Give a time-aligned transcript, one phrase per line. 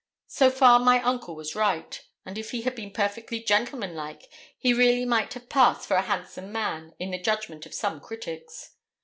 [0.25, 5.05] So far my uncle was right; and if he had been perfectly gentlemanlike, he really
[5.05, 8.71] might have passed for a handsome man in the judgment of some critics.